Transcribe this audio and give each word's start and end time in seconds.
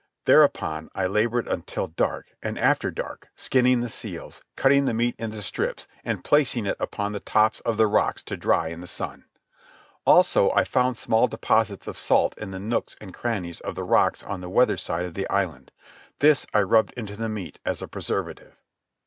Thereupon 0.25 0.89
I 0.95 1.05
laboured 1.05 1.47
until 1.47 1.85
dark, 1.85 2.35
and 2.41 2.57
after 2.57 2.89
dark, 2.89 3.29
skinning 3.35 3.81
the 3.81 3.87
seals, 3.87 4.41
cutting 4.55 4.85
the 4.85 4.95
meat 4.95 5.13
into 5.19 5.43
strips, 5.43 5.87
and 6.03 6.23
placing 6.23 6.65
it 6.65 6.75
upon 6.79 7.11
the 7.11 7.19
tops 7.19 7.59
of 7.59 7.79
rocks 7.79 8.23
to 8.23 8.35
dry 8.35 8.69
in 8.69 8.81
the 8.81 8.87
sun. 8.87 9.25
Also, 10.03 10.51
I 10.53 10.63
found 10.63 10.97
small 10.97 11.27
deposits 11.27 11.85
of 11.85 11.99
salt 11.99 12.35
in 12.39 12.49
the 12.49 12.59
nooks 12.59 12.95
and 12.99 13.13
crannies 13.13 13.59
of 13.61 13.75
the 13.75 13.83
rocks 13.83 14.23
on 14.23 14.41
the 14.41 14.49
weather 14.49 14.75
side 14.75 15.05
of 15.05 15.13
the 15.13 15.29
island. 15.29 15.71
This 16.17 16.47
I 16.51 16.63
rubbed 16.63 16.95
into 16.97 17.15
the 17.15 17.29
meat 17.29 17.59
as 17.63 17.83
a 17.83 17.87
preservative. 17.87 18.55